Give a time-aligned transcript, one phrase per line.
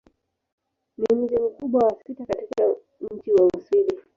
[0.97, 2.67] Ni mji mkubwa wa sita katika
[3.11, 3.97] nchi wa Uswidi.